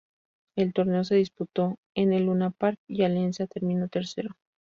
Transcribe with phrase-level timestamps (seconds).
[0.55, 4.31] El torneo se disputó en el Luna Park y Alianza terminó tercero.